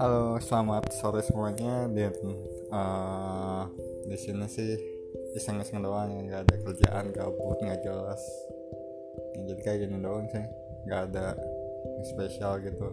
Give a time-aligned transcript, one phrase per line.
[0.00, 1.84] Halo, selamat sore semuanya.
[1.92, 2.16] Dan
[2.72, 3.68] uh,
[4.08, 4.80] di sini sih
[5.36, 8.16] iseng-iseng doang ya, nggak ada kerjaan, gabut, nggak jelas.
[9.36, 10.40] Ya, jadi kayak gini doang sih,
[10.88, 11.36] nggak ada
[12.08, 12.88] spesial gitu.